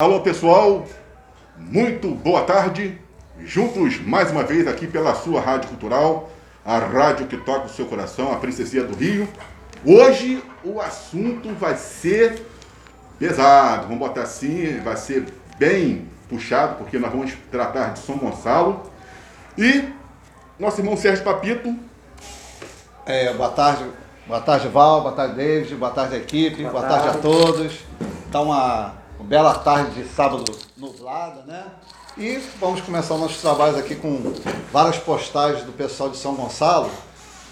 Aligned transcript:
Alô 0.00 0.20
pessoal, 0.20 0.86
muito 1.56 2.12
boa 2.12 2.42
tarde. 2.42 2.96
Juntos 3.40 4.00
mais 4.00 4.30
uma 4.30 4.44
vez 4.44 4.68
aqui 4.68 4.86
pela 4.86 5.12
sua 5.16 5.40
Rádio 5.40 5.70
Cultural, 5.70 6.30
a 6.64 6.78
rádio 6.78 7.26
que 7.26 7.36
toca 7.36 7.66
o 7.66 7.68
seu 7.68 7.84
coração, 7.84 8.32
a 8.32 8.36
Princesia 8.36 8.84
do 8.84 8.94
Rio. 8.94 9.28
Hoje 9.84 10.40
o 10.62 10.80
assunto 10.80 11.52
vai 11.54 11.76
ser 11.76 12.46
pesado, 13.18 13.88
vamos 13.88 13.98
botar 13.98 14.22
assim, 14.22 14.78
vai 14.84 14.96
ser 14.96 15.26
bem 15.58 16.06
puxado, 16.28 16.76
porque 16.76 16.96
nós 16.96 17.10
vamos 17.10 17.32
tratar 17.50 17.94
de 17.94 17.98
São 17.98 18.18
Gonçalo. 18.18 18.88
E 19.58 19.92
nosso 20.60 20.80
irmão 20.80 20.96
Sérgio 20.96 21.24
Papito. 21.24 21.74
É, 23.04 23.32
boa 23.32 23.50
tarde, 23.50 23.84
boa 24.28 24.40
tarde 24.40 24.68
Val, 24.68 25.00
boa 25.00 25.12
tarde 25.12 25.34
David, 25.34 25.74
boa 25.74 25.90
tarde 25.90 26.14
equipe, 26.14 26.62
boa, 26.62 26.70
boa 26.70 26.86
tarde. 26.86 27.04
tarde. 27.06 27.18
a 27.18 27.20
todos. 27.20 27.84
Está 28.28 28.40
uma, 28.40 29.07
uma 29.18 29.28
bela 29.28 29.54
tarde 29.54 30.02
de 30.02 30.08
sábado 30.08 30.44
nublada, 30.76 31.42
né? 31.42 31.64
E 32.16 32.40
vamos 32.60 32.80
começar 32.80 33.16
nossos 33.16 33.40
trabalhos 33.40 33.76
aqui 33.76 33.96
com 33.96 34.32
várias 34.72 34.96
postagens 34.96 35.64
do 35.64 35.72
pessoal 35.72 36.08
de 36.08 36.16
São 36.16 36.34
Gonçalo, 36.34 36.90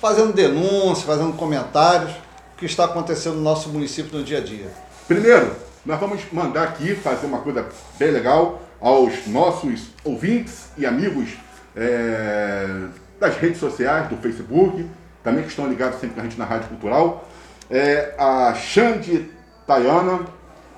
fazendo 0.01 0.33
denúncias, 0.33 1.03
fazendo 1.03 1.33
comentários, 1.37 2.13
o 2.13 2.59
que 2.59 2.67
está 2.67 2.85
acontecendo 2.85 3.35
no 3.37 3.43
nosso 3.43 3.69
município 3.69 4.17
no 4.17 4.25
dia 4.25 4.39
a 4.39 4.41
dia. 4.41 4.71
Primeiro, 5.09 5.55
nós 5.85 5.99
vamos 5.99 6.21
mandar 6.33 6.65
aqui 6.65 6.95
fazer 6.95 7.27
uma 7.27 7.39
coisa 7.39 7.67
bem 7.99 8.11
legal 8.11 8.61
aos 8.81 9.27
nossos 9.27 9.89
ouvintes 10.05 10.69
e 10.77 10.87
amigos 10.87 11.31
é, 11.75 12.87
das 13.19 13.37
redes 13.37 13.59
sociais, 13.59 14.09
do 14.09 14.17
Facebook, 14.17 14.89
também 15.23 15.43
que 15.43 15.51
estão 15.51 15.69
ligados 15.69 16.01
sempre 16.01 16.15
com 16.15 16.21
a 16.21 16.25
gente 16.25 16.39
na 16.39 16.45
Rádio 16.45 16.69
Cultural. 16.69 17.29
É, 17.69 18.15
a 18.17 18.55
Xande 18.55 19.31
Tayana, 19.67 20.21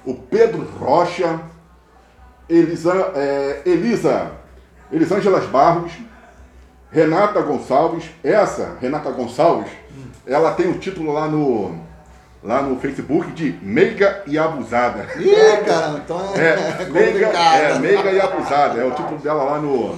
o 0.04 0.14
Pedro 0.14 0.66
Rocha, 0.78 1.40
Elisa, 2.48 3.12
é, 3.14 3.62
Elisa 3.66 4.38
Elisangelas 4.90 5.44
Barros, 5.46 5.92
Renata 6.90 7.40
Gonçalves. 7.42 8.04
Essa, 8.24 8.76
Renata 8.80 9.10
Gonçalves, 9.10 9.70
ela 10.26 10.52
tem 10.52 10.66
o 10.66 10.70
um 10.70 10.78
título 10.78 11.12
lá 11.12 11.28
no, 11.28 11.78
lá 12.42 12.62
no 12.62 12.78
Facebook 12.80 13.32
de 13.32 13.58
Meiga 13.62 14.22
e 14.26 14.38
Abusada. 14.38 15.06
Ih, 15.18 15.30
é, 15.30 15.56
cara, 15.58 16.00
então 16.02 16.34
é, 16.34 16.82
é, 16.82 16.86
meiga, 16.90 17.26
é 17.26 17.78
Meiga 17.78 18.10
e 18.10 18.20
Abusada. 18.20 18.80
É 18.80 18.84
o 18.84 18.92
título 18.92 19.18
dela 19.18 19.44
lá 19.44 19.58
no. 19.58 19.94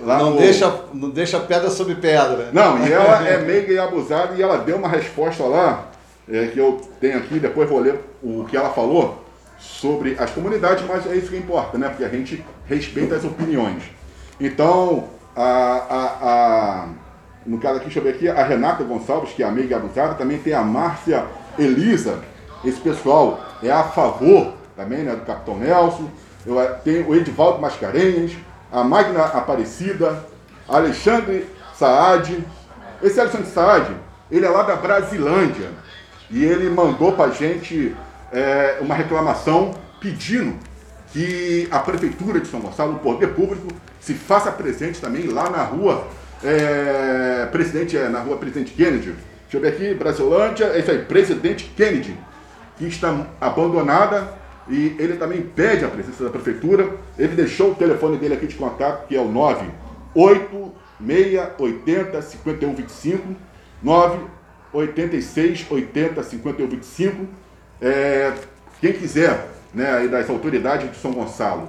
Lá 0.00 0.18
não, 0.18 0.30
no... 0.30 0.38
Deixa, 0.38 0.72
não 0.94 1.10
deixa 1.10 1.40
pedra 1.40 1.68
sobre 1.68 1.96
pedra. 1.96 2.50
Não, 2.52 2.86
e 2.86 2.92
ela 2.92 3.22
é 3.26 3.38
meiga 3.38 3.72
e 3.72 3.78
abusada 3.78 4.34
e 4.36 4.42
ela 4.42 4.58
deu 4.58 4.76
uma 4.76 4.88
resposta 4.88 5.42
lá, 5.42 5.86
é, 6.30 6.46
que 6.46 6.58
eu 6.58 6.80
tenho 7.00 7.18
aqui, 7.18 7.40
depois 7.40 7.68
vou 7.68 7.80
ler 7.80 7.98
o 8.26 8.44
que 8.44 8.56
ela 8.56 8.70
falou 8.70 9.24
sobre 9.58 10.16
as 10.18 10.30
comunidades, 10.30 10.84
mas 10.86 11.06
é 11.06 11.14
isso 11.14 11.30
que 11.30 11.36
importa, 11.36 11.78
né? 11.78 11.88
Porque 11.88 12.04
a 12.04 12.08
gente 12.08 12.44
respeita 12.66 13.14
as 13.14 13.24
opiniões. 13.24 13.82
Então, 14.40 15.04
a, 15.34 15.42
a, 15.42 16.04
a, 16.22 16.88
no 17.46 17.58
caso 17.58 17.76
aqui, 17.76 17.84
deixa 17.84 18.00
eu 18.00 18.02
ver 18.02 18.14
aqui, 18.14 18.28
a 18.28 18.42
Renata 18.42 18.82
Gonçalves, 18.82 19.32
que 19.32 19.42
é 19.42 19.46
amiga 19.46 19.76
abusada, 19.76 20.14
também 20.14 20.38
tem 20.38 20.52
a 20.52 20.62
Márcia 20.62 21.24
Elisa. 21.58 22.20
Esse 22.64 22.80
pessoal 22.80 23.40
é 23.62 23.70
a 23.70 23.84
favor 23.84 24.54
também, 24.76 25.04
né, 25.04 25.14
do 25.14 25.24
Capitão 25.24 25.56
Nelson. 25.56 26.10
Eu 26.44 26.60
eh, 26.60 26.66
tenho 26.84 27.08
o 27.08 27.14
Edivaldo 27.14 27.60
Mascarenhas, 27.60 28.32
a 28.72 28.82
Magna 28.82 29.24
Aparecida, 29.24 30.24
Alexandre 30.68 31.46
Saad. 31.74 32.44
Esse 33.02 33.20
Alexandre 33.20 33.46
Saad, 33.46 33.96
ele 34.30 34.44
é 34.44 34.48
lá 34.48 34.62
da 34.62 34.76
Brasilândia. 34.76 35.70
E 36.30 36.44
ele 36.44 36.68
mandou 36.68 37.12
pra 37.12 37.28
gente 37.28 37.94
é, 38.32 38.78
uma 38.80 38.94
reclamação 38.94 39.74
pedindo 40.00 40.56
que 41.12 41.68
a 41.70 41.78
Prefeitura 41.78 42.40
de 42.40 42.48
São 42.48 42.60
Gonçalo, 42.60 42.96
o 42.96 42.98
poder 42.98 43.28
público, 43.28 43.68
se 44.00 44.14
faça 44.14 44.50
presente 44.52 45.00
também 45.00 45.26
lá 45.26 45.50
na 45.50 45.62
rua 45.62 46.08
é, 46.44 47.46
Presidente, 47.50 47.96
é, 47.96 48.08
na 48.08 48.20
rua 48.20 48.36
Presidente 48.36 48.72
Kennedy. 48.72 49.14
Deixa 49.42 49.56
eu 49.56 49.60
ver 49.60 49.68
aqui, 49.68 49.94
Brasilândia, 49.94 50.66
é 50.66 50.80
isso 50.80 50.90
aí, 50.90 50.98
Presidente 51.04 51.72
Kennedy, 51.76 52.16
que 52.76 52.86
está 52.86 53.26
abandonada 53.40 54.28
e 54.68 54.96
ele 54.98 55.16
também 55.16 55.42
pede 55.42 55.84
a 55.84 55.88
presença 55.88 56.24
da 56.24 56.30
Prefeitura. 56.30 56.90
Ele 57.18 57.34
deixou 57.34 57.72
o 57.72 57.74
telefone 57.74 58.18
dele 58.18 58.34
aqui 58.34 58.46
de 58.46 58.56
contato, 58.56 59.06
que 59.06 59.16
é 59.16 59.20
o 59.20 59.28
98680 59.28 62.22
5125, 62.22 63.36
986 63.82 65.66
80 65.70 66.22
5125 66.22 67.45
é, 67.80 68.32
quem 68.80 68.92
quiser, 68.92 69.48
né, 69.72 69.90
aí 69.92 70.08
das 70.08 70.28
autoridades 70.28 70.90
de 70.90 70.96
São 70.96 71.12
Gonçalo, 71.12 71.68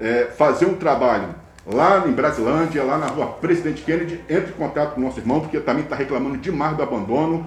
é, 0.00 0.26
fazer 0.36 0.66
um 0.66 0.74
trabalho 0.74 1.34
lá 1.66 2.04
em 2.06 2.12
Brasilândia, 2.12 2.82
lá 2.82 2.98
na 2.98 3.06
rua 3.06 3.26
Presidente 3.40 3.82
Kennedy, 3.82 4.20
entre 4.28 4.50
em 4.50 4.56
contato 4.56 4.94
com 4.94 5.00
o 5.00 5.04
nosso 5.04 5.18
irmão, 5.18 5.40
porque 5.40 5.60
também 5.60 5.84
está 5.84 5.96
reclamando 5.96 6.36
demais 6.36 6.76
do 6.76 6.82
abandono. 6.82 7.46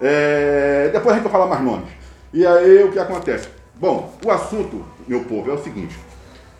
É, 0.00 0.90
depois 0.92 1.12
a 1.12 1.18
gente 1.18 1.24
vai 1.24 1.32
falar 1.32 1.46
mais 1.46 1.62
nomes. 1.62 1.88
E 2.32 2.46
aí 2.46 2.84
o 2.84 2.92
que 2.92 2.98
acontece? 2.98 3.48
Bom, 3.74 4.12
o 4.24 4.30
assunto, 4.30 4.84
meu 5.06 5.24
povo, 5.24 5.50
é 5.50 5.54
o 5.54 5.62
seguinte. 5.62 5.98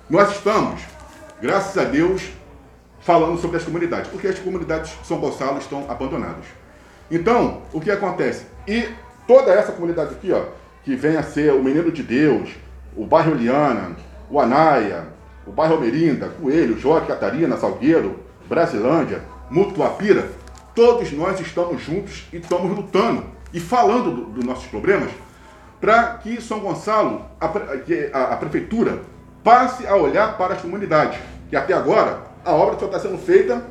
Nós 0.08 0.30
estamos, 0.32 0.82
graças 1.40 1.76
a 1.78 1.84
Deus, 1.84 2.30
falando 3.00 3.40
sobre 3.40 3.56
as 3.56 3.64
comunidades, 3.64 4.10
porque 4.10 4.28
as 4.28 4.38
comunidades 4.38 4.90
de 5.00 5.06
São 5.06 5.18
Gonçalo 5.18 5.58
estão 5.58 5.90
abandonadas. 5.90 6.44
Então, 7.10 7.62
o 7.72 7.80
que 7.80 7.90
acontece? 7.90 8.46
E 8.66 8.88
toda 9.26 9.52
essa 9.52 9.72
comunidade 9.72 10.14
aqui, 10.14 10.32
ó, 10.32 10.42
que 10.84 10.96
vem 10.96 11.16
a 11.16 11.22
ser 11.22 11.52
o 11.52 11.62
Menino 11.62 11.90
de 11.90 12.02
Deus, 12.02 12.50
o 12.96 13.06
bairro 13.06 13.34
Liana, 13.34 13.96
o 14.30 14.40
Anaia, 14.40 15.04
o 15.46 15.52
bairro 15.52 15.80
Merinda, 15.80 16.28
Coelho, 16.40 16.78
Joque, 16.78 17.08
Catarina, 17.08 17.56
Salgueiro, 17.56 18.20
Brasilândia, 18.48 19.22
Mutuapira, 19.50 20.28
todos 20.74 21.12
nós 21.12 21.40
estamos 21.40 21.82
juntos 21.82 22.26
e 22.32 22.36
estamos 22.36 22.76
lutando 22.76 23.24
e 23.52 23.60
falando 23.60 24.10
dos 24.10 24.34
do 24.34 24.46
nossos 24.46 24.66
problemas 24.66 25.10
para 25.82 26.14
que 26.14 26.40
São 26.40 26.60
Gonçalo, 26.60 27.26
a, 27.40 27.46
a, 27.46 28.22
a, 28.34 28.36
prefeitura, 28.36 29.00
passe 29.42 29.84
a 29.84 29.96
olhar 29.96 30.38
para 30.38 30.54
as 30.54 30.62
comunidades. 30.62 31.18
Que 31.50 31.56
até 31.56 31.74
agora 31.74 32.20
a 32.44 32.52
obra 32.52 32.78
só 32.78 32.86
está 32.86 33.00
sendo 33.00 33.18
feita 33.18 33.64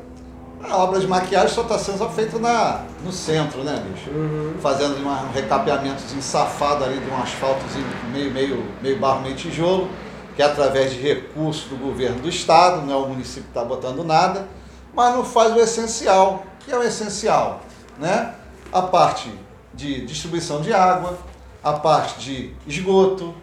a 0.68 0.76
obra 0.76 1.00
de 1.00 1.06
maquiagem 1.06 1.48
só 1.48 1.62
está 1.62 1.78
sendo 1.78 2.08
feita 2.10 2.38
na, 2.38 2.84
no 3.04 3.12
centro, 3.12 3.64
né, 3.64 3.82
bicho? 3.88 4.10
Uhum. 4.10 4.54
Fazendo 4.60 4.96
um 5.04 5.32
recapeamento 5.32 6.02
safado 6.20 6.84
ali 6.84 6.98
de 6.98 7.10
um 7.10 7.16
asfaltozinho 7.20 7.86
meio, 8.12 8.30
meio, 8.30 8.64
meio 8.80 8.98
barro, 8.98 9.22
meio 9.22 9.34
tijolo, 9.34 9.88
que 10.36 10.42
é 10.42 10.44
através 10.44 10.92
de 10.92 11.00
recursos 11.00 11.64
do 11.64 11.76
governo 11.76 12.20
do 12.20 12.28
estado, 12.28 12.86
não 12.86 12.92
é 12.92 12.96
o 12.96 13.08
município 13.08 13.42
que 13.42 13.48
está 13.48 13.64
botando 13.64 14.04
nada, 14.04 14.46
mas 14.94 15.14
não 15.14 15.24
faz 15.24 15.54
o 15.54 15.60
essencial, 15.60 16.44
que 16.60 16.70
é 16.70 16.76
o 16.76 16.82
essencial, 16.82 17.62
né? 17.98 18.34
A 18.72 18.82
parte 18.82 19.30
de 19.74 20.04
distribuição 20.06 20.60
de 20.60 20.72
água, 20.72 21.18
a 21.62 21.72
parte 21.72 22.20
de 22.20 22.54
esgoto, 22.66 23.34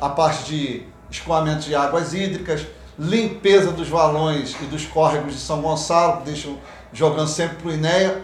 a 0.00 0.08
parte 0.08 0.44
de 0.44 0.86
escoamento 1.10 1.60
de 1.60 1.74
águas 1.74 2.14
hídricas, 2.14 2.66
limpeza 2.98 3.70
dos 3.72 3.88
valões 3.88 4.54
e 4.60 4.64
dos 4.66 4.84
córregos 4.84 5.34
de 5.34 5.40
São 5.40 5.60
Gonçalo, 5.62 6.22
deixam 6.24 6.58
jogando 6.92 7.28
sempre 7.28 7.56
para 7.56 7.68
o 7.68 7.72
INEA. 7.72 8.22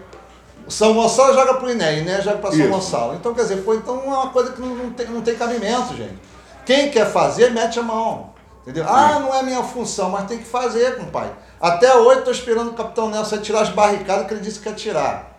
São 0.69 0.95
Gonçalo 0.95 1.35
joga 1.35 1.55
para 1.55 1.67
o 1.67 1.71
INEA, 1.71 1.99
INEA 1.99 2.21
joga 2.23 2.39
para 2.39 2.51
São 2.51 2.61
Isso. 2.61 2.69
Gonçalo. 2.69 3.15
Então, 3.15 3.35
quer 3.35 3.43
dizer, 3.43 3.63
pô, 3.63 3.75
então 3.75 3.97
é 4.05 4.07
uma 4.07 4.31
coisa 4.31 4.53
que 4.53 4.61
não, 4.61 4.75
não, 4.75 4.91
tem, 4.91 5.07
não 5.07 5.23
tem 5.23 5.35
cabimento, 5.35 5.97
gente. 5.97 6.19
Quem 6.67 6.91
quer 6.91 7.11
fazer, 7.11 7.51
mete 7.51 7.79
a 7.79 7.83
mão. 7.83 8.31
Entendeu? 8.63 8.85
Sim. 8.85 8.91
Ah, 8.93 9.19
não 9.19 9.35
é 9.35 9.43
minha 9.43 9.63
função, 9.63 10.11
mas 10.11 10.27
tem 10.27 10.37
que 10.37 10.45
fazer, 10.45 10.97
compadre. 10.99 11.31
Até 11.59 11.97
hoje 11.97 12.19
estou 12.19 12.33
esperando 12.33 12.69
o 12.69 12.75
capitão 12.75 13.09
Nelson 13.09 13.39
tirar 13.39 13.63
as 13.63 13.71
barricadas 13.71 14.27
que 14.27 14.35
ele 14.35 14.43
disse 14.43 14.61
que 14.61 14.69
ia 14.69 14.75
tirar. 14.75 15.39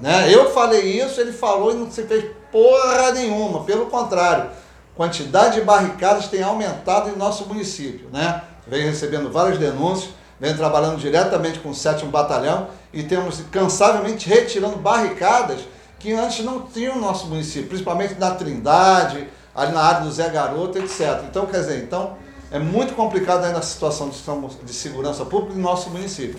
Né? 0.00 0.34
Eu 0.34 0.50
falei 0.52 1.00
isso, 1.00 1.20
ele 1.20 1.32
falou 1.32 1.70
e 1.70 1.74
não 1.74 1.88
se 1.88 2.02
fez 2.02 2.24
porra 2.50 3.12
nenhuma. 3.12 3.62
Pelo 3.62 3.86
contrário, 3.86 4.50
quantidade 4.96 5.54
de 5.54 5.60
barricadas 5.60 6.26
tem 6.26 6.42
aumentado 6.42 7.10
em 7.10 7.16
nosso 7.16 7.46
município. 7.46 8.08
Né? 8.12 8.42
Vem 8.66 8.84
recebendo 8.84 9.30
várias 9.30 9.58
denúncias, 9.58 10.10
vem 10.40 10.54
trabalhando 10.56 10.98
diretamente 10.98 11.58
com 11.60 11.70
o 11.70 11.74
7 11.74 12.04
Batalhão 12.06 12.68
e 12.92 13.02
temos 13.02 13.42
cansavelmente 13.50 14.28
retirando 14.28 14.76
barricadas 14.76 15.60
que 15.98 16.12
antes 16.12 16.44
não 16.44 16.62
tinham 16.62 16.96
no 16.96 17.00
nosso 17.00 17.26
município, 17.28 17.68
principalmente 17.68 18.14
na 18.18 18.32
Trindade, 18.32 19.26
ali 19.54 19.72
na 19.72 19.80
área 19.80 20.00
do 20.02 20.12
Zé 20.12 20.28
Garoto, 20.28 20.78
etc. 20.78 21.22
Então, 21.30 21.46
quer 21.46 21.60
dizer, 21.60 21.82
então 21.82 22.16
é 22.50 22.58
muito 22.58 22.94
complicado 22.94 23.44
ainda 23.44 23.58
a 23.58 23.62
situação 23.62 24.10
de, 24.10 24.72
segurança 24.72 25.24
pública 25.24 25.54
no 25.54 25.62
nosso 25.62 25.90
município. 25.90 26.36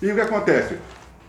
E 0.00 0.10
o 0.10 0.14
que 0.14 0.20
acontece? 0.20 0.78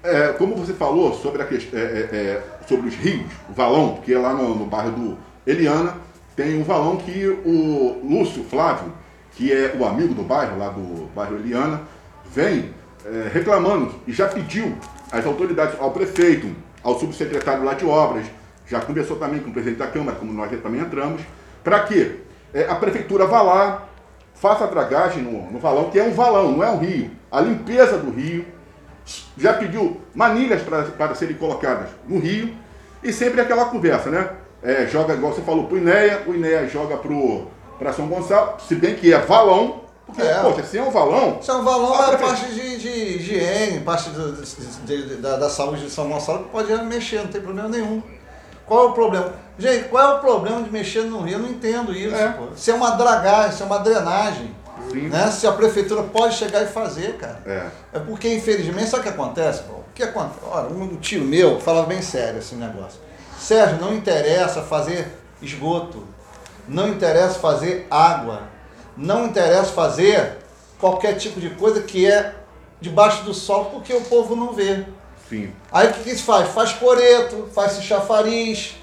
É, 0.04 0.30
como 0.34 0.56
você 0.56 0.74
falou 0.74 1.14
sobre, 1.14 1.42
a, 1.42 1.46
é, 1.46 1.50
é, 1.52 2.16
é, 2.16 2.44
sobre 2.68 2.88
os 2.88 2.96
rios, 2.96 3.32
o 3.50 3.54
valão, 3.54 4.00
que 4.04 4.14
é 4.14 4.18
lá 4.18 4.34
no, 4.34 4.56
no 4.56 4.66
bairro 4.66 4.92
do 4.92 5.18
Eliana, 5.46 5.96
tem 6.36 6.60
um 6.60 6.64
valão 6.64 6.98
que 6.98 7.28
o 7.46 8.00
Lúcio 8.04 8.44
Flávio 8.44 8.94
que 9.42 9.52
é 9.52 9.76
o 9.76 9.84
amigo 9.84 10.14
do 10.14 10.22
bairro, 10.22 10.60
lá 10.60 10.70
do 10.70 11.08
bairro 11.16 11.36
Eliana, 11.36 11.82
vem 12.32 12.72
é, 13.04 13.28
reclamando 13.34 13.92
e 14.06 14.14
já 14.14 14.28
pediu 14.28 14.78
às 15.12 15.26
autoridades, 15.26 15.80
ao 15.80 15.90
prefeito, 15.90 16.56
ao 16.84 17.00
subsecretário 17.00 17.64
lá 17.64 17.74
de 17.74 17.84
obras, 17.84 18.28
já 18.68 18.80
conversou 18.80 19.18
também 19.18 19.40
com 19.40 19.50
o 19.50 19.52
presidente 19.52 19.80
da 19.80 19.88
Câmara, 19.88 20.16
como 20.16 20.32
nós 20.32 20.52
também 20.62 20.80
entramos, 20.80 21.24
para 21.64 21.80
que 21.80 22.20
é, 22.54 22.66
a 22.70 22.76
prefeitura 22.76 23.26
vá 23.26 23.42
lá, 23.42 23.88
faça 24.36 24.66
a 24.66 24.68
dragagem 24.68 25.24
no, 25.24 25.52
no 25.52 25.58
valão, 25.58 25.90
que 25.90 26.00
é 26.00 26.04
um 26.04 26.14
valão, 26.14 26.52
não 26.52 26.64
é 26.64 26.70
um 26.70 26.78
rio. 26.78 27.10
A 27.32 27.42
limpeza 27.42 27.98
do 27.98 28.12
rio. 28.12 28.46
Já 29.36 29.54
pediu 29.54 30.00
manilhas 30.14 30.62
para 30.62 31.16
serem 31.16 31.36
colocadas 31.36 31.90
no 32.08 32.20
rio. 32.20 32.54
E 33.04 33.12
sempre 33.12 33.42
aquela 33.42 33.66
conversa, 33.66 34.12
né? 34.12 34.30
É, 34.62 34.86
joga, 34.86 35.16
igual 35.16 35.34
você 35.34 35.42
falou, 35.42 35.66
pro 35.66 35.80
Inéia, 35.80 36.22
o 36.28 36.36
Inéia 36.36 36.68
joga 36.68 36.96
para 37.82 37.92
São 37.92 38.08
Gonçalo, 38.08 38.54
se 38.68 38.76
bem 38.76 38.94
que 38.94 39.12
é 39.12 39.18
valão, 39.18 39.82
porque, 40.06 40.22
é. 40.22 40.40
poxa, 40.40 40.64
se 40.64 40.78
é 40.78 40.84
um 40.84 40.92
valão. 40.92 41.42
Se 41.42 41.50
é 41.50 41.54
um 41.56 41.64
valão, 41.64 41.96
é 41.96 42.14
a 42.14 42.18
parte 42.18 42.46
de, 42.54 42.78
de 42.78 42.90
higiene, 42.90 43.80
parte 43.80 44.12
do, 44.12 44.34
de, 44.34 45.08
de, 45.08 45.16
da, 45.16 45.38
da, 45.38 45.50
saúde 45.50 45.86
de 45.86 45.90
São 45.90 46.08
Gonçalo 46.08 46.44
que 46.44 46.50
pode 46.50 46.72
mexer, 46.84 47.24
não 47.24 47.28
tem 47.28 47.42
problema 47.42 47.68
nenhum. 47.68 48.04
Qual 48.68 48.86
é 48.86 48.90
o 48.90 48.94
problema? 48.94 49.34
Gente, 49.58 49.90
qual 49.90 50.12
é 50.12 50.16
o 50.16 50.20
problema 50.20 50.62
de 50.62 50.70
mexer 50.70 51.06
no 51.06 51.22
rio? 51.22 51.38
Eu 51.38 51.40
não 51.40 51.50
entendo 51.50 51.92
isso. 51.92 52.14
É. 52.14 52.38
Se 52.56 52.70
é 52.70 52.74
uma 52.76 52.92
dragagem, 52.92 53.58
se 53.58 53.64
é 53.64 53.66
uma 53.66 53.80
drenagem. 53.80 54.56
Né? 54.94 55.32
Se 55.32 55.48
a 55.48 55.52
prefeitura 55.52 56.04
pode 56.04 56.36
chegar 56.36 56.62
e 56.62 56.68
fazer, 56.68 57.18
cara. 57.18 57.40
É, 57.48 57.98
é 57.98 58.00
porque, 58.00 58.32
infelizmente, 58.32 58.90
sabe 58.90 59.02
o 59.02 59.04
que 59.04 59.10
acontece? 59.10 59.64
O 59.70 59.94
que 59.96 60.04
acontece? 60.04 60.40
Olha, 60.46 60.68
um 60.68 60.98
tio 60.98 61.24
meu 61.24 61.60
falava 61.60 61.88
bem 61.88 62.02
sério 62.02 62.40
esse 62.40 62.54
negócio. 62.54 63.00
Sérgio, 63.40 63.80
não 63.80 63.94
interessa 63.94 64.62
fazer 64.62 65.08
esgoto, 65.42 66.04
não 66.68 66.88
interessa 66.88 67.40
fazer 67.40 67.88
água, 67.90 68.44
não 68.96 69.28
interessa 69.28 69.72
fazer 69.72 70.38
qualquer 70.80 71.16
tipo 71.16 71.40
de 71.40 71.50
coisa 71.52 71.82
que 71.82 72.06
é 72.06 72.36
debaixo 72.80 73.24
do 73.24 73.34
sol, 73.34 73.66
porque 73.66 73.94
o 73.94 74.02
povo 74.02 74.36
não 74.36 74.54
vê. 74.54 74.86
Sim. 75.30 75.52
Aí 75.72 75.88
o 75.88 75.94
que, 75.94 76.04
que 76.04 76.16
se 76.16 76.24
faz? 76.24 76.50
Faz 76.50 76.74
coreto, 76.74 77.48
faz 77.54 77.82
chafariz, 77.84 78.76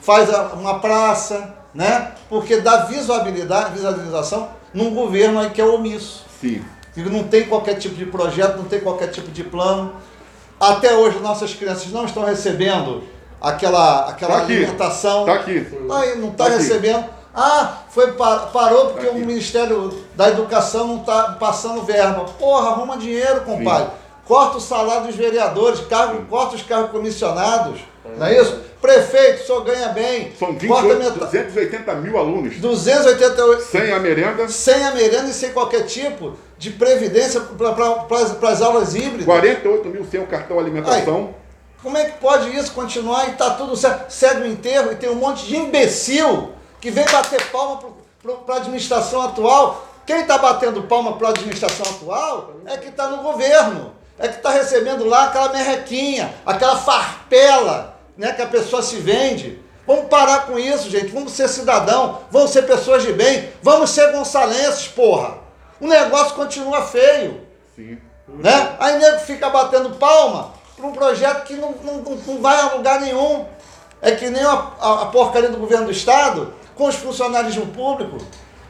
faz 0.00 0.28
uma 0.54 0.80
praça, 0.80 1.54
né? 1.74 2.12
Porque 2.28 2.60
dá 2.60 2.86
visibilidade, 2.86 3.74
visualização 3.74 4.50
num 4.74 4.94
governo 4.94 5.38
aí 5.38 5.50
que 5.50 5.60
é 5.60 5.64
omisso. 5.64 6.24
Sim. 6.40 6.64
Que 6.94 7.02
não 7.02 7.24
tem 7.24 7.46
qualquer 7.46 7.74
tipo 7.74 7.94
de 7.94 8.06
projeto, 8.06 8.56
não 8.56 8.64
tem 8.64 8.80
qualquer 8.80 9.08
tipo 9.08 9.30
de 9.30 9.44
plano. 9.44 9.94
Até 10.58 10.94
hoje 10.94 11.18
nossas 11.20 11.54
crianças 11.54 11.90
não 11.92 12.04
estão 12.04 12.24
recebendo 12.24 13.04
aquela, 13.40 14.08
aquela 14.08 14.36
tá 14.36 14.42
alimentação. 14.42 15.20
Está 15.20 15.34
aqui. 15.34 15.66
Aí 15.90 16.18
não 16.18 16.30
está 16.30 16.44
tá 16.44 16.50
recebendo. 16.50 17.04
Ah, 17.34 17.78
foi 17.90 18.12
parou 18.12 18.90
porque 18.90 19.06
tá 19.06 19.12
o 19.12 19.14
Ministério 19.14 20.04
da 20.14 20.28
Educação 20.28 20.86
não 20.86 21.00
está 21.00 21.36
passando 21.40 21.82
verba. 21.82 22.24
Porra, 22.38 22.70
arruma 22.70 22.96
dinheiro, 22.96 23.40
compadre. 23.40 23.86
Sim. 23.86 24.02
Corta 24.26 24.58
o 24.58 24.60
salário 24.60 25.06
dos 25.06 25.16
vereadores, 25.16 25.80
cargo, 25.80 26.24
corta 26.26 26.56
os 26.56 26.62
cargos 26.62 26.90
comissionados. 26.90 27.80
Não 28.16 28.26
é 28.26 28.40
isso? 28.40 28.60
Prefeito, 28.80 29.42
o 29.42 29.46
senhor 29.46 29.64
ganha 29.64 29.88
bem. 29.88 30.32
São 30.38 30.56
28, 30.56 31.18
280 31.20 31.94
mil 31.96 32.18
alunos. 32.18 32.56
288. 32.56 33.62
Sem 33.62 33.92
a 33.92 33.98
merenda. 33.98 34.48
Sem 34.48 34.84
a 34.84 34.90
merenda 34.90 35.30
e 35.30 35.32
sem 35.32 35.52
qualquer 35.52 35.84
tipo 35.86 36.36
de 36.58 36.70
previdência 36.70 37.40
para 37.40 38.50
as 38.50 38.62
aulas 38.62 38.94
híbridas. 38.94 39.24
48 39.24 39.88
mil 39.88 40.04
sem 40.04 40.20
o 40.20 40.26
cartão 40.26 40.58
alimentação. 40.58 41.16
Aí, 41.16 41.42
como 41.82 41.96
é 41.96 42.04
que 42.04 42.18
pode 42.18 42.56
isso 42.56 42.72
continuar 42.72 43.28
e 43.28 43.30
está 43.32 43.50
tudo 43.50 43.76
certo? 43.76 44.10
Segue 44.10 44.42
o 44.42 44.46
enterro 44.46 44.92
e 44.92 44.96
tem 44.96 45.10
um 45.10 45.16
monte 45.16 45.46
de 45.46 45.56
imbecil 45.56 46.51
que 46.82 46.90
vem 46.90 47.04
bater 47.06 47.50
palma 47.52 47.80
para 48.44 48.56
a 48.56 48.58
administração 48.58 49.22
atual. 49.22 49.86
Quem 50.04 50.22
está 50.22 50.36
batendo 50.36 50.82
palma 50.82 51.16
para 51.16 51.28
a 51.28 51.30
administração 51.30 51.86
atual 51.86 52.54
é 52.66 52.76
que 52.76 52.88
está 52.88 53.06
no 53.06 53.22
governo. 53.22 53.94
É 54.18 54.26
que 54.26 54.36
está 54.36 54.50
recebendo 54.50 55.04
lá 55.04 55.26
aquela 55.26 55.50
merrequinha, 55.50 56.34
aquela 56.44 56.76
farpela 56.76 57.96
né, 58.16 58.32
que 58.32 58.42
a 58.42 58.46
pessoa 58.46 58.82
se 58.82 58.96
vende. 58.96 59.60
Vamos 59.86 60.08
parar 60.08 60.46
com 60.46 60.58
isso, 60.58 60.90
gente. 60.90 61.06
Vamos 61.06 61.32
ser 61.32 61.48
cidadão, 61.48 62.20
vamos 62.32 62.50
ser 62.50 62.62
pessoas 62.62 63.04
de 63.04 63.12
bem, 63.12 63.48
vamos 63.62 63.90
ser 63.90 64.10
gonçalenses, 64.10 64.88
porra. 64.88 65.38
O 65.80 65.86
negócio 65.86 66.34
continua 66.34 66.82
feio. 66.82 67.46
Sim. 67.76 67.96
Né? 68.26 68.76
Aí 68.80 68.98
nego 68.98 69.20
fica 69.20 69.48
batendo 69.48 69.90
palma 69.90 70.52
para 70.76 70.86
um 70.86 70.92
projeto 70.92 71.44
que 71.44 71.54
não, 71.54 71.72
não, 71.82 71.98
não 71.98 72.42
vai 72.42 72.60
a 72.60 72.74
lugar 72.74 73.00
nenhum. 73.00 73.46
É 74.00 74.10
que 74.10 74.28
nem 74.30 74.42
a, 74.42 74.66
a, 74.80 75.02
a 75.02 75.06
porcaria 75.06 75.48
do 75.48 75.58
governo 75.58 75.86
do 75.86 75.92
Estado 75.92 76.60
com 76.74 76.86
os 76.86 76.94
funcionários 76.94 77.56
público. 77.56 78.18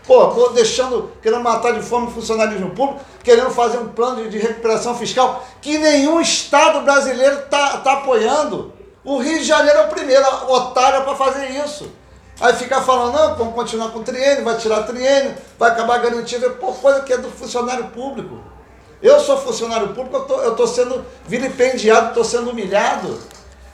Pô, 0.07 0.49
deixando, 0.49 1.13
querendo 1.23 1.43
matar 1.43 1.75
de 1.75 1.83
fome 1.83 2.09
o 2.09 2.11
funcionalismo 2.11 2.71
público, 2.71 3.01
querendo 3.23 3.51
fazer 3.51 3.79
um 3.79 3.89
plano 3.89 4.25
de, 4.25 4.31
de 4.31 4.39
recuperação 4.39 4.97
fiscal 4.97 5.47
que 5.61 5.79
nenhum 5.79 6.21
Estado 6.21 6.81
brasileiro 6.81 7.41
está 7.41 7.79
tá 7.79 7.93
apoiando. 7.93 8.73
O 9.05 9.19
Rio 9.19 9.39
de 9.39 9.45
Janeiro 9.45 9.79
é 9.79 9.87
o 9.87 9.89
primeiro 9.89 10.27
otário 10.49 11.05
para 11.05 11.15
fazer 11.15 11.51
isso. 11.65 11.91
Aí 12.41 12.55
fica 12.55 12.81
falando, 12.81 13.15
não, 13.15 13.37
vamos 13.37 13.55
continuar 13.55 13.91
com 13.91 14.01
o 14.01 14.03
triênio, 14.03 14.45
vai 14.45 14.57
tirar 14.57 14.83
triênio, 14.83 15.37
vai 15.57 15.71
acabar 15.71 15.99
garantindo, 15.99 16.51
pô, 16.53 16.73
coisa 16.73 17.03
que 17.03 17.13
é 17.13 17.19
do 17.19 17.31
funcionário 17.31 17.87
público. 17.89 18.39
Eu 19.01 19.21
sou 19.21 19.37
funcionário 19.39 19.89
público, 19.89 20.17
eu 20.17 20.25
tô, 20.25 20.41
eu 20.41 20.57
tô 20.57 20.67
sendo 20.67 21.05
vilipendiado, 21.27 22.09
estou 22.09 22.25
sendo 22.25 22.51
humilhado. 22.51 23.19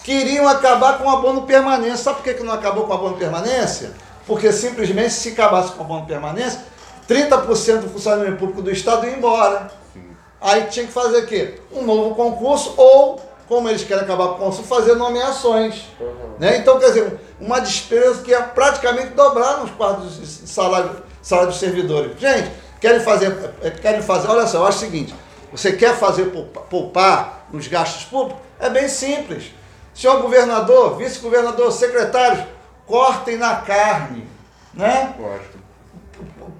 Queriam 0.02 0.48
acabar 0.48 0.98
com 0.98 1.04
o 1.04 1.10
abono 1.10 1.42
permanência. 1.42 1.96
Sabe 1.98 2.16
por 2.16 2.24
que, 2.24 2.34
que 2.34 2.42
não 2.42 2.52
acabou 2.52 2.84
com 2.84 2.92
o 2.92 2.94
abono 2.94 3.16
permanência? 3.16 3.92
Porque 4.28 4.52
simplesmente 4.52 5.10
se 5.10 5.30
acabasse 5.30 5.72
com 5.72 5.80
o 5.80 5.84
abono 5.84 6.06
permanência, 6.06 6.60
30% 7.08 7.80
do 7.80 7.88
funcionário 7.88 8.36
público 8.36 8.62
do 8.62 8.70
Estado 8.70 9.06
ia 9.06 9.16
embora. 9.16 9.72
Sim. 9.92 10.04
Aí 10.40 10.66
tinha 10.66 10.86
que 10.86 10.92
fazer 10.92 11.24
o 11.24 11.26
quê? 11.26 11.58
Um 11.72 11.82
novo 11.82 12.14
concurso 12.14 12.74
ou, 12.76 13.20
como 13.48 13.68
eles 13.68 13.82
querem 13.82 14.04
acabar 14.04 14.28
com 14.28 14.34
o 14.34 14.38
concurso, 14.38 14.62
fazer 14.62 14.94
nomeações. 14.94 15.86
Uhum. 15.98 16.36
Né? 16.38 16.58
Então, 16.58 16.78
quer 16.78 16.90
dizer, 16.90 17.18
uma 17.40 17.58
despesa 17.58 18.22
que 18.22 18.32
é 18.32 18.40
praticamente 18.40 19.14
dobrar 19.14 19.58
nos 19.58 19.72
quadros 19.72 20.20
de 20.20 20.26
salário, 20.48 21.02
salário 21.20 21.50
dos 21.50 21.58
servidores. 21.58 22.20
Gente, 22.20 22.52
Querem 22.80 23.00
fazer, 23.00 23.36
eh, 23.62 23.70
querem 23.70 24.02
fazer, 24.02 24.28
olha 24.28 24.46
só, 24.46 24.58
eu 24.58 24.66
acho 24.66 24.78
o 24.78 24.80
seguinte, 24.80 25.14
você 25.50 25.72
quer 25.72 25.96
fazer 25.96 26.26
poupar 26.70 27.48
nos 27.52 27.66
gastos 27.66 28.04
públicos? 28.04 28.40
É 28.60 28.70
bem 28.70 28.88
simples. 28.88 29.52
Senhor 29.92 30.20
governador, 30.22 30.96
vice-governador, 30.96 31.72
secretários, 31.72 32.44
cortem 32.88 33.36
na 33.36 33.56
carne, 33.56 34.26
né? 34.74 35.14
Gosto. 35.16 35.58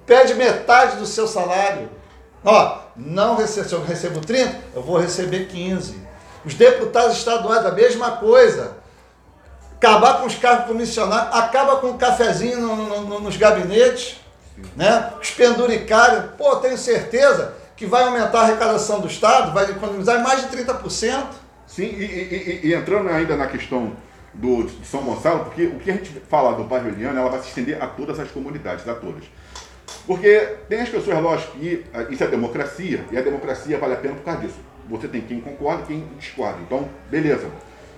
Pede 0.05 0.35
metade 0.35 0.95
do 0.95 1.05
seu 1.05 1.27
salário. 1.27 1.89
Ó, 2.45 2.77
não 2.95 3.35
recebo, 3.35 3.67
se 3.67 3.75
eu 3.75 3.83
recebo 3.83 4.21
30, 4.21 4.57
eu 4.73 4.81
vou 4.81 4.97
receber 4.97 5.47
15. 5.47 6.01
Os 6.45 6.53
deputados 6.53 7.17
estaduais, 7.17 7.65
a 7.65 7.71
mesma 7.71 8.11
coisa. 8.11 8.77
Acabar 9.75 10.19
com 10.19 10.27
os 10.27 10.35
cargos 10.35 10.67
comissionados, 10.67 11.37
acaba 11.37 11.77
com 11.77 11.89
o 11.91 11.97
cafezinho 11.97 12.61
no, 12.61 13.01
no, 13.01 13.19
nos 13.19 13.35
gabinetes 13.35 14.19
né? 14.75 15.11
Os 15.21 15.31
penduricários, 15.31 16.31
pô, 16.37 16.55
tenho 16.57 16.77
certeza 16.77 17.53
que 17.75 17.85
vai 17.85 18.03
aumentar 18.03 18.39
a 18.39 18.43
arrecadação 18.43 18.99
do 18.99 19.07
Estado, 19.07 19.53
vai 19.53 19.65
economizar 19.65 20.21
mais 20.21 20.41
de 20.41 20.57
30%. 20.57 21.23
Sim, 21.65 21.83
e, 21.83 22.03
e, 22.03 22.67
e, 22.67 22.73
entrando 22.73 23.09
ainda 23.09 23.37
na 23.37 23.47
questão 23.47 23.93
do, 24.33 24.63
de 24.63 24.85
São 24.85 25.01
Gonçalo, 25.01 25.45
porque 25.45 25.65
o 25.65 25.79
que 25.79 25.89
a 25.89 25.93
gente 25.93 26.11
fala 26.29 26.53
do 26.53 26.87
Eliana, 26.87 27.19
ela 27.21 27.29
vai 27.29 27.41
se 27.41 27.47
estender 27.47 27.81
a 27.81 27.87
todas 27.87 28.19
as 28.19 28.29
comunidades, 28.31 28.87
a 28.87 28.93
todas. 28.93 29.23
Porque 30.05 30.39
tem 30.67 30.81
as 30.81 30.89
pessoas, 30.89 31.21
lógico, 31.21 31.57
que 31.57 31.85
ah, 31.93 32.03
isso 32.09 32.23
é 32.23 32.27
democracia, 32.27 33.05
e 33.11 33.17
a 33.17 33.21
democracia 33.21 33.77
vale 33.77 33.93
a 33.93 33.97
pena 33.97 34.15
por 34.15 34.23
causa 34.23 34.41
disso. 34.41 34.59
Você 34.89 35.07
tem 35.07 35.21
quem 35.21 35.39
concorda 35.39 35.83
e 35.83 35.85
quem 35.85 36.07
discorda. 36.17 36.57
Então, 36.61 36.87
beleza. 37.09 37.47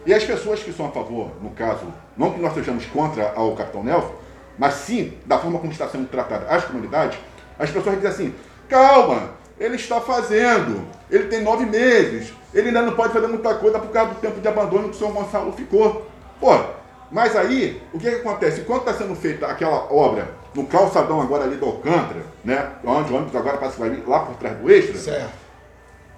E 0.06 0.14
as 0.14 0.24
pessoas 0.24 0.62
que 0.62 0.74
são 0.74 0.88
a 0.88 0.92
favor, 0.92 1.32
no 1.42 1.52
caso, 1.52 1.86
não 2.18 2.32
que 2.32 2.42
nós 2.42 2.54
sejamos 2.54 2.86
contra 2.88 3.40
o 3.40 3.56
Capitão 3.56 3.84
Nelson, 3.84 4.14
mas 4.58 4.74
sim 4.74 5.14
da 5.26 5.38
forma 5.38 5.60
como 5.60 5.72
está 5.72 5.88
sendo 5.88 6.08
tratada 6.08 6.48
as 6.48 6.66
comunidades, 6.66 7.18
as 7.58 7.70
pessoas 7.70 7.96
dizem 7.96 8.10
assim: 8.10 8.36
calma, 8.68 9.32
ele 9.60 9.76
está 9.76 10.02
fazendo, 10.02 10.86
ele 11.10 11.26
tem 11.26 11.42
nove 11.42 11.66
meses, 11.66 12.34
ele 12.54 12.70
ainda 12.70 12.82
não 12.82 12.94
pode 12.94 13.14
fazer 13.14 13.28
muita 13.28 13.54
coisa 13.56 13.80
por 13.80 13.92
causa 13.92 14.16
do 14.16 14.20
tempo 14.20 14.42
de 14.42 14.48
abandono 14.48 14.90
que 14.90 14.96
o 14.96 14.98
senhor 14.98 15.14
Gonçalo 15.14 15.54
ficou. 15.54 16.08
Pô, 16.41 16.60
mas 17.12 17.36
aí, 17.36 17.81
o 17.93 18.00
que, 18.00 18.10
que 18.10 18.15
acontece? 18.15 18.62
Enquanto 18.62 18.89
está 18.89 18.93
sendo 18.95 19.15
feita 19.15 19.45
aquela 19.45 19.93
obra 19.93 20.27
no 20.55 20.65
calçadão 20.65 21.21
agora 21.21 21.43
ali 21.43 21.55
do 21.55 21.65
Alcântara, 21.65 22.25
né? 22.43 22.71
Onde 22.83 23.13
o 23.13 23.15
ônibus 23.15 23.36
agora 23.36 23.57
passa 23.57 23.77
vai 23.77 24.03
lá 24.05 24.21
por 24.21 24.36
trás 24.36 24.57
do 24.57 24.69
extra. 24.69 24.98
Certo. 24.98 25.31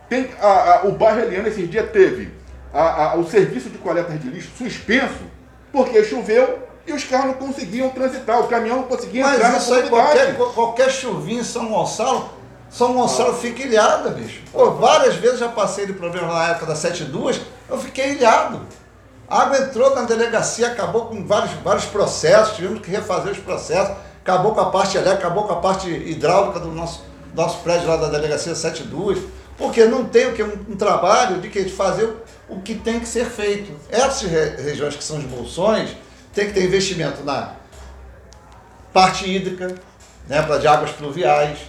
Tem 0.07 0.29
a, 0.41 0.47
a, 0.47 0.85
o 0.85 0.93
bairro 0.93 1.19
Eliana 1.19 1.49
esses 1.49 1.69
dias 1.69 1.89
teve 1.91 2.31
a, 2.73 3.15
o 3.17 3.27
serviço 3.27 3.69
de 3.69 3.77
coleta 3.77 4.13
de 4.13 4.29
lixo 4.29 4.51
suspenso 4.57 5.23
porque 5.71 6.03
choveu 6.03 6.59
e 6.85 6.93
os 6.93 7.03
carros 7.03 7.27
não 7.27 7.33
conseguiam 7.33 7.89
transitar, 7.89 8.39
o 8.39 8.47
caminhão 8.47 8.77
não 8.77 8.83
conseguia 8.83 9.23
Mas 9.23 9.35
entrar 9.35 9.51
Mas 9.51 9.63
isso 9.63 9.73
aí, 9.73 9.89
qualquer, 9.89 10.35
qualquer 10.35 10.89
chuvinha 10.89 11.41
em 11.41 11.43
São 11.43 11.69
Gonçalo, 11.69 12.29
São 12.69 12.93
Gonçalo 12.93 13.31
ah. 13.31 13.35
fica 13.35 13.63
ilhada, 13.63 14.09
bicho. 14.09 14.41
Pô, 14.51 14.71
várias 14.71 15.15
vezes 15.15 15.39
já 15.39 15.49
passei 15.49 15.85
de 15.85 15.93
problema 15.93 16.27
na 16.27 16.49
época 16.49 16.67
da 16.67 16.75
72, 16.75 17.41
eu 17.69 17.77
fiquei 17.77 18.13
ilhado. 18.13 18.61
A 19.27 19.41
água 19.41 19.57
entrou 19.57 19.95
na 19.95 20.03
delegacia, 20.03 20.67
acabou 20.67 21.05
com 21.05 21.25
vários, 21.25 21.53
vários 21.63 21.85
processos, 21.85 22.55
tivemos 22.55 22.81
que 22.81 22.91
refazer 22.91 23.31
os 23.31 23.39
processos, 23.39 23.95
acabou 24.21 24.53
com 24.53 24.61
a 24.61 24.69
parte 24.69 24.97
elétrica, 24.97 25.27
acabou 25.27 25.45
com 25.45 25.53
a 25.53 25.57
parte 25.57 25.89
hidráulica 25.89 26.59
do 26.59 26.69
nosso, 26.71 27.03
nosso 27.33 27.59
prédio 27.59 27.87
lá 27.87 27.97
da 27.97 28.09
delegacia 28.09 28.53
72, 28.53 29.19
porque 29.57 29.85
não 29.85 30.05
tem 30.05 30.27
o 30.27 30.33
que 30.33 30.43
um, 30.43 30.65
um 30.69 30.75
trabalho 30.75 31.39
de, 31.39 31.49
que, 31.49 31.67
fazer 31.69 32.05
o, 32.05 32.55
o 32.55 32.61
que 32.61 32.75
tem 32.75 32.99
que 32.99 33.07
ser 33.07 33.25
feito. 33.25 33.71
Essas 33.89 34.29
regiões 34.29 34.95
que 34.95 35.03
são 35.03 35.17
os 35.17 35.25
bolsões, 35.25 35.95
tem 36.33 36.47
que 36.47 36.53
ter 36.53 36.65
investimento 36.65 37.23
na 37.23 37.53
parte 38.91 39.29
hídrica, 39.29 39.75
né, 40.27 40.41
para 40.41 40.57
de 40.57 40.67
águas 40.67 40.91
pluviais, 40.91 41.59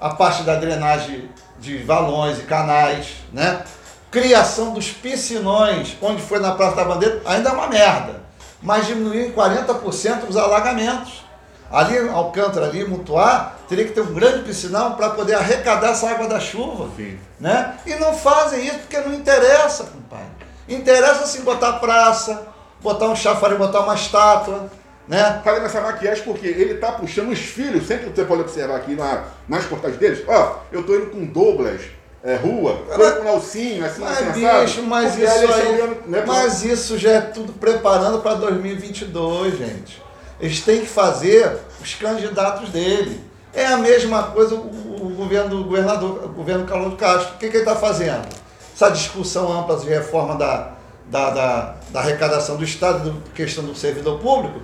a 0.00 0.10
parte 0.10 0.42
da 0.42 0.56
drenagem 0.56 1.28
de 1.58 1.78
valões 1.78 2.38
e 2.38 2.42
canais, 2.42 3.14
né? 3.32 3.62
Criação 4.10 4.72
dos 4.72 4.90
piscinões, 4.90 5.96
onde 6.00 6.22
foi 6.22 6.38
na 6.38 6.52
Praça 6.52 6.76
da 6.76 6.84
Bandeira, 6.84 7.20
ainda 7.24 7.50
é 7.50 7.52
uma 7.52 7.66
merda, 7.66 8.22
mas 8.62 8.86
diminuiu 8.86 9.26
em 9.26 9.32
40% 9.32 10.28
os 10.28 10.36
alagamentos. 10.36 11.24
Ali, 11.70 11.98
Alcântara, 12.08 12.66
ali, 12.66 12.84
Mutuá, 12.84 13.52
teria 13.68 13.84
que 13.84 13.92
ter 13.92 14.00
um 14.00 14.14
grande 14.14 14.44
piscinão 14.44 14.94
para 14.94 15.10
poder 15.10 15.34
arrecadar 15.34 15.90
essa 15.90 16.08
água 16.08 16.28
da 16.28 16.38
chuva. 16.38 16.88
Sim. 16.96 17.18
Né? 17.40 17.76
E 17.84 17.94
não 17.96 18.14
fazem 18.14 18.64
isso 18.64 18.78
porque 18.78 18.98
não 19.00 19.12
interessa, 19.12 19.84
compadre. 19.84 20.26
Interessa 20.68 21.26
sim 21.26 21.42
botar 21.42 21.74
praça, 21.74 22.46
botar 22.80 23.06
um 23.06 23.16
chafariz, 23.16 23.58
botar 23.58 23.80
uma 23.80 23.94
estátua, 23.94 24.70
né? 25.08 25.40
Fazendo 25.44 25.66
essa 25.66 25.80
maquiagem 25.80 26.24
porque 26.24 26.46
ele 26.46 26.74
tá 26.74 26.92
puxando 26.92 27.30
os 27.30 27.38
filhos, 27.38 27.86
sempre 27.86 28.10
você 28.10 28.24
pode 28.24 28.42
observar 28.42 28.76
aqui 28.76 28.94
na, 28.94 29.24
nas 29.48 29.64
portagens 29.64 29.98
deles, 29.98 30.24
ó, 30.26 30.60
eu 30.72 30.84
tô 30.84 30.96
indo 30.96 31.10
com 31.10 31.24
Douglas, 31.24 31.82
é, 32.26 32.34
rua, 32.34 32.76
indo 32.92 33.16
com 33.18 33.22
Nelsinho, 33.22 33.86
assim, 33.86 34.00
Mas, 34.00 34.18
assim, 34.18 34.32
bicho, 34.32 34.82
mas 34.82 35.16
isso 35.16 35.52
aí, 35.52 35.66
olhando, 35.66 35.96
né, 36.08 36.24
mas 36.26 36.64
isso 36.64 36.98
já 36.98 37.12
é 37.12 37.20
tudo 37.20 37.52
preparando 37.52 38.18
para 38.18 38.34
2022, 38.34 39.58
gente. 39.58 40.02
Eles 40.40 40.60
têm 40.60 40.80
que 40.80 40.86
fazer 40.86 41.56
os 41.80 41.94
candidatos 41.94 42.68
dele. 42.70 43.24
É 43.54 43.66
a 43.66 43.76
mesma 43.76 44.24
coisa 44.24 44.56
o, 44.56 45.06
o 45.06 45.14
governo 45.16 45.50
do 45.50 45.64
governador, 45.64 46.24
o 46.24 46.28
governo 46.30 46.66
Carlos 46.66 46.98
Castro. 46.98 47.36
O 47.36 47.38
que, 47.38 47.48
que 47.48 47.56
ele 47.58 47.62
está 47.62 47.76
fazendo? 47.76 48.26
Essa 48.74 48.90
discussão 48.90 49.50
ampla 49.60 49.76
de 49.76 49.88
reforma 49.88 50.34
da, 50.34 50.72
da, 51.08 51.30
da, 51.30 51.74
da 51.90 52.00
arrecadação 52.00 52.56
do 52.56 52.64
Estado, 52.64 53.08
do, 53.08 53.30
questão 53.30 53.64
do 53.64 53.74
servidor 53.74 54.18
público, 54.18 54.60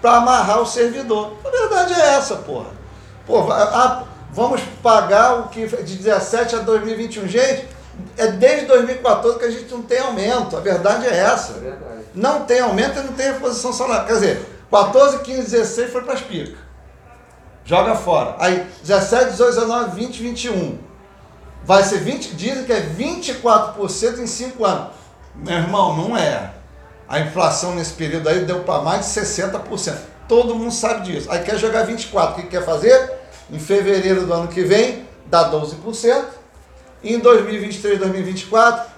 para 0.00 0.16
amarrar 0.16 0.60
o 0.62 0.66
servidor. 0.66 1.34
A 1.44 1.50
verdade 1.50 1.92
é 1.92 2.14
essa, 2.14 2.36
porra. 2.36 2.70
Pô, 3.26 3.42
va- 3.44 3.62
ah, 3.62 4.04
vamos 4.32 4.60
pagar 4.82 5.40
o 5.40 5.48
que 5.48 5.66
de 5.66 5.96
17 5.96 6.56
a 6.56 6.58
2021. 6.60 7.28
Gente, 7.28 7.68
é 8.16 8.26
desde 8.28 8.66
2014 8.66 9.38
que 9.38 9.44
a 9.44 9.50
gente 9.50 9.70
não 9.70 9.82
tem 9.82 9.98
aumento. 9.98 10.56
A 10.56 10.60
verdade 10.60 11.06
é 11.06 11.16
essa. 11.16 11.52
É 11.52 11.60
verdade. 11.60 12.02
Não 12.14 12.44
tem 12.44 12.60
aumento 12.60 12.98
e 12.98 13.02
não 13.02 13.12
tem 13.12 13.32
reposição 13.32 13.72
salarial. 13.72 14.06
Quer 14.06 14.14
dizer, 14.14 14.46
14, 14.70 15.18
15, 15.18 15.42
16 15.50 15.92
foi 15.92 16.02
para 16.02 16.14
as 16.14 16.20
picas. 16.20 16.58
Joga 17.64 17.94
fora. 17.94 18.36
Aí 18.38 18.66
17, 18.82 19.32
18, 19.32 19.54
19, 19.54 20.00
20, 20.00 20.22
21. 20.22 20.78
Vai 21.64 21.84
ser 21.84 21.98
20, 21.98 22.34
dizem 22.34 22.64
que 22.64 22.72
é 22.72 22.80
24% 22.80 24.18
em 24.18 24.26
5 24.26 24.64
anos. 24.64 24.88
Meu 25.34 25.54
irmão, 25.54 25.96
não 25.96 26.16
é. 26.16 26.50
A 27.08 27.20
inflação 27.20 27.74
nesse 27.74 27.92
período 27.92 28.28
aí 28.28 28.44
deu 28.44 28.60
para 28.60 28.82
mais 28.82 29.06
de 29.06 29.20
60%. 29.20 29.94
Todo 30.26 30.54
mundo 30.54 30.72
sabe 30.72 31.02
disso. 31.02 31.30
Aí 31.30 31.42
quer 31.42 31.58
jogar 31.58 31.84
24. 31.84 32.32
O 32.32 32.42
que 32.42 32.48
quer 32.48 32.64
fazer? 32.64 33.21
Em 33.52 33.58
fevereiro 33.58 34.26
do 34.26 34.32
ano 34.32 34.48
que 34.48 34.64
vem, 34.64 35.06
dá 35.26 35.50
12%. 35.52 36.24
E 37.02 37.14
em 37.14 37.18
2023, 37.18 37.98
2024, 37.98 38.90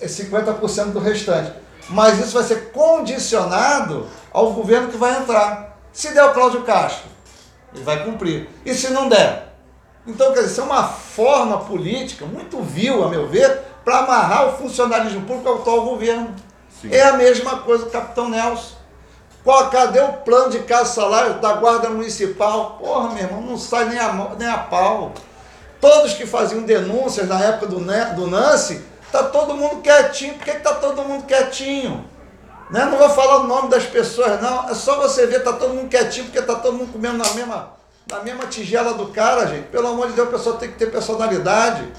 é 0.00 0.06
50% 0.06 0.92
do 0.92 0.98
restante. 0.98 1.52
Mas 1.88 2.18
isso 2.18 2.34
vai 2.34 2.44
ser 2.44 2.70
condicionado 2.70 4.06
ao 4.30 4.52
governo 4.52 4.88
que 4.88 4.98
vai 4.98 5.18
entrar. 5.18 5.78
Se 5.90 6.12
der 6.12 6.22
o 6.24 6.34
Cláudio 6.34 6.62
Castro, 6.64 7.08
ele 7.74 7.82
vai 7.82 8.04
cumprir. 8.04 8.48
E 8.64 8.74
se 8.74 8.90
não 8.90 9.08
der? 9.08 9.54
Então, 10.06 10.32
quer 10.32 10.40
dizer, 10.40 10.52
isso 10.52 10.60
é 10.60 10.64
uma 10.64 10.84
forma 10.84 11.58
política 11.60 12.26
muito 12.26 12.60
vil, 12.62 13.04
a 13.04 13.08
meu 13.08 13.26
ver, 13.26 13.58
para 13.84 14.00
amarrar 14.00 14.48
o 14.48 14.56
funcionalismo 14.58 15.22
público 15.22 15.48
ao 15.48 15.56
atual 15.56 15.82
governo. 15.82 16.34
Sim. 16.80 16.90
É 16.92 17.02
a 17.02 17.14
mesma 17.14 17.60
coisa 17.60 17.84
do 17.84 17.90
Capitão 17.90 18.28
Nelson. 18.28 18.77
Qual, 19.48 19.70
cadê 19.70 19.98
o 19.98 20.12
plano 20.12 20.50
de 20.50 20.58
casa 20.58 20.92
salário 20.92 21.40
da 21.40 21.54
Guarda 21.54 21.88
Municipal? 21.88 22.76
Porra, 22.78 23.14
meu 23.14 23.24
irmão, 23.24 23.40
não 23.40 23.56
sai 23.56 23.86
nem 23.86 23.98
a, 23.98 24.12
nem 24.38 24.46
a 24.46 24.58
pau. 24.58 25.14
Todos 25.80 26.12
que 26.12 26.26
faziam 26.26 26.64
denúncias 26.64 27.26
na 27.26 27.40
época 27.40 27.66
do, 27.68 27.78
do 27.78 28.26
Nance, 28.26 28.84
tá 29.10 29.22
todo 29.22 29.56
mundo 29.56 29.80
quietinho. 29.80 30.34
Por 30.34 30.44
que, 30.44 30.52
que 30.52 30.60
tá 30.60 30.74
todo 30.74 31.02
mundo 31.02 31.24
quietinho? 31.24 32.04
Né? 32.70 32.84
Não 32.84 32.98
vou 32.98 33.08
falar 33.08 33.38
o 33.38 33.46
nome 33.46 33.70
das 33.70 33.84
pessoas, 33.84 34.38
não. 34.42 34.68
É 34.68 34.74
só 34.74 34.98
você 34.98 35.26
ver, 35.26 35.42
tá 35.42 35.54
todo 35.54 35.72
mundo 35.72 35.88
quietinho, 35.88 36.26
porque 36.26 36.42
tá 36.42 36.56
todo 36.56 36.76
mundo 36.76 36.92
comendo 36.92 37.16
na 37.16 37.32
mesma, 37.32 37.70
na 38.06 38.20
mesma 38.20 38.44
tigela 38.48 38.92
do 38.92 39.06
cara, 39.06 39.46
gente. 39.46 39.68
Pelo 39.68 39.88
amor 39.88 40.08
de 40.08 40.12
Deus, 40.12 40.28
a 40.28 40.30
pessoa 40.30 40.56
tem 40.58 40.70
que 40.70 40.76
ter 40.76 40.90
personalidade. 40.90 41.90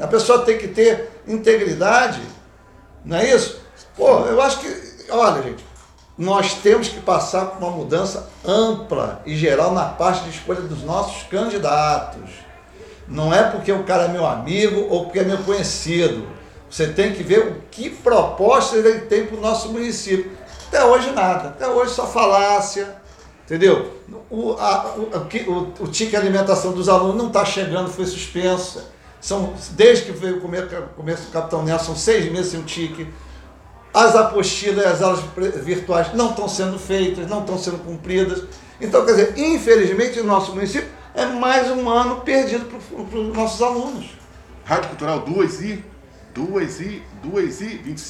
A 0.00 0.08
pessoa 0.08 0.40
tem 0.40 0.58
que 0.58 0.66
ter 0.66 1.12
integridade. 1.28 2.20
Não 3.04 3.18
é 3.18 3.32
isso? 3.32 3.60
Pô, 3.96 4.26
eu 4.26 4.42
acho 4.42 4.58
que, 4.58 5.06
olha, 5.10 5.42
gente, 5.44 5.64
nós 6.16 6.54
temos 6.54 6.88
que 6.88 7.00
passar 7.00 7.46
por 7.46 7.58
uma 7.58 7.70
mudança 7.70 8.28
ampla 8.44 9.22
e 9.24 9.36
geral 9.36 9.72
na 9.72 9.86
parte 9.86 10.24
de 10.24 10.30
escolha 10.30 10.60
dos 10.60 10.82
nossos 10.82 11.22
candidatos. 11.24 12.30
Não 13.08 13.32
é 13.32 13.42
porque 13.44 13.72
o 13.72 13.82
cara 13.84 14.04
é 14.04 14.08
meu 14.08 14.26
amigo 14.26 14.86
ou 14.88 15.04
porque 15.04 15.18
é 15.18 15.24
meu 15.24 15.38
conhecido. 15.38 16.26
Você 16.70 16.86
tem 16.88 17.12
que 17.12 17.22
ver 17.22 17.40
o 17.40 17.56
que 17.70 17.90
propostas 17.90 18.84
ele 18.84 19.00
tem 19.00 19.26
para 19.26 19.36
o 19.36 19.40
nosso 19.40 19.68
município. 19.70 20.32
Até 20.68 20.84
hoje 20.84 21.10
nada. 21.10 21.48
Até 21.50 21.66
hoje 21.68 21.92
só 21.92 22.06
falácia. 22.06 22.96
Entendeu? 23.44 23.92
O, 24.30 24.52
a, 24.52 24.94
o, 24.96 25.10
o, 25.50 25.72
o, 25.80 25.88
tique 25.88 26.16
alimentação 26.16 26.72
dos 26.72 26.88
alunos 26.88 27.16
não 27.16 27.26
está 27.26 27.44
chegando, 27.44 27.90
foi 27.90 28.06
suspensa. 28.06 28.84
São, 29.20 29.52
desde 29.72 30.06
que 30.06 30.12
veio 30.12 30.38
o 30.38 30.40
come- 30.40 30.62
começo 30.96 31.24
do 31.24 31.32
Capitão 31.32 31.62
Nelson, 31.62 31.94
seis 31.94 32.30
meses 32.32 32.52
sem 32.52 32.60
o 32.60 32.64
tique. 32.64 33.06
As 33.94 34.16
apostilas 34.16 34.86
as 34.86 35.02
aulas 35.02 35.20
virtuais 35.62 36.14
não 36.14 36.30
estão 36.30 36.48
sendo 36.48 36.78
feitas, 36.78 37.28
não 37.28 37.40
estão 37.40 37.58
sendo 37.58 37.78
cumpridas. 37.78 38.44
Então, 38.80 39.04
quer 39.04 39.12
dizer, 39.12 39.34
infelizmente, 39.38 40.18
o 40.18 40.24
nosso 40.24 40.54
município 40.54 40.88
é 41.14 41.26
mais 41.26 41.70
um 41.70 41.88
ano 41.88 42.20
perdido 42.22 42.64
para 42.64 43.18
os 43.18 43.36
nossos 43.36 43.60
alunos. 43.60 44.06
Rádio 44.64 44.88
Cultural 44.90 45.20
2 45.20 45.60
e 45.62 45.84
2 46.34 46.80
e 46.80 47.02
2 47.22 47.60
e 47.60 47.66
25. 47.66 47.98